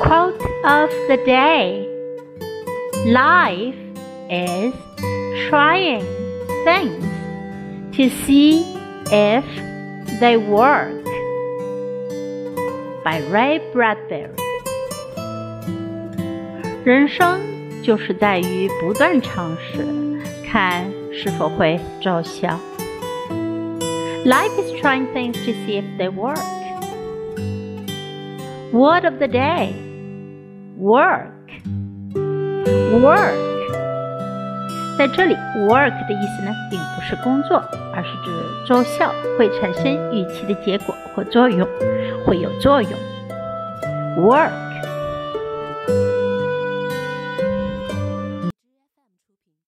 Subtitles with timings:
[0.00, 1.86] Quote of the day
[3.06, 3.74] Life
[4.28, 4.74] is
[5.48, 6.04] trying
[6.64, 7.04] things
[7.96, 8.64] to see
[9.10, 9.44] if
[10.20, 11.04] they work.
[13.04, 14.30] By Ray Bradbury。
[16.84, 17.40] 人生
[17.82, 19.86] 就是在于不断尝试，
[20.44, 22.58] 看是否会奏效。
[24.24, 26.38] Life is trying things to see if they work.
[28.72, 29.72] Word of the day
[30.81, 31.29] Work.
[33.03, 33.51] Work.
[34.97, 35.35] 在这里
[35.67, 37.63] ，work 的意思呢，并不是工作，
[37.93, 38.31] 而是指
[38.67, 41.67] 奏效，会产生预期的结果或作用，
[42.25, 42.91] 会有作用。
[44.17, 44.70] Work.